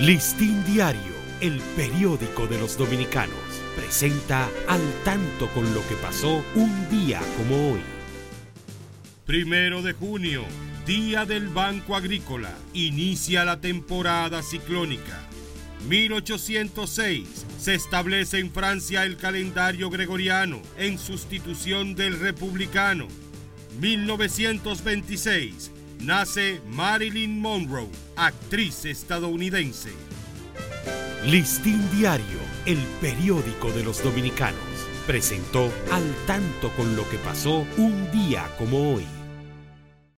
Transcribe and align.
Listín 0.00 0.62
Diario, 0.66 1.14
el 1.40 1.58
periódico 1.74 2.46
de 2.46 2.58
los 2.58 2.76
dominicanos, 2.76 3.34
presenta 3.74 4.46
al 4.68 4.82
tanto 5.04 5.48
con 5.54 5.72
lo 5.72 5.80
que 5.88 5.94
pasó 5.94 6.44
un 6.54 6.90
día 6.90 7.18
como 7.38 7.72
hoy. 7.72 7.80
Primero 9.24 9.80
de 9.80 9.94
junio, 9.94 10.44
Día 10.84 11.24
del 11.24 11.48
Banco 11.48 11.96
Agrícola. 11.96 12.54
Inicia 12.74 13.46
la 13.46 13.58
temporada 13.58 14.42
ciclónica. 14.42 15.18
1806 15.88 17.46
se 17.58 17.74
establece 17.74 18.38
en 18.38 18.52
Francia 18.52 19.02
el 19.04 19.16
calendario 19.16 19.88
gregoriano 19.88 20.60
en 20.76 20.98
sustitución 20.98 21.94
del 21.94 22.20
republicano. 22.20 23.08
1926 23.80 25.70
nace 26.00 26.60
Marilyn 26.68 27.40
Monroe, 27.40 27.88
actriz 28.16 28.84
estadounidense. 28.84 29.90
Listín 31.24 31.82
Diario, 31.90 32.38
el 32.66 32.78
periódico 33.00 33.72
de 33.72 33.82
los 33.82 34.02
dominicanos, 34.02 34.60
presentó 35.06 35.72
al 35.90 36.04
tanto 36.26 36.70
con 36.76 36.96
lo 36.96 37.08
que 37.08 37.18
pasó 37.18 37.66
un 37.76 38.10
día 38.12 38.48
como 38.58 38.94
hoy. 38.94 39.15